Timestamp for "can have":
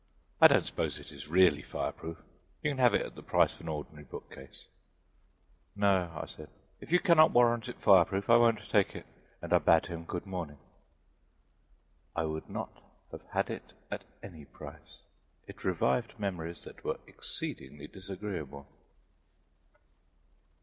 2.71-2.95